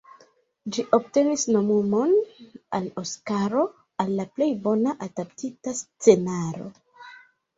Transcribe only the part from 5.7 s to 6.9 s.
scenaro.